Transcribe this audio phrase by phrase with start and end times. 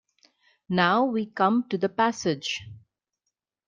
[0.67, 2.63] Now we come to the passage.